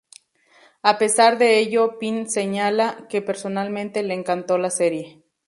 A 0.81 0.97
pesar 0.97 1.37
de 1.37 1.59
ello, 1.59 1.99
Pine 1.99 2.25
señala 2.27 3.05
que 3.07 3.21
personalmente 3.21 4.01
le 4.01 4.15
encantó 4.15 4.57
la 4.57 4.71
serie. 4.71 5.21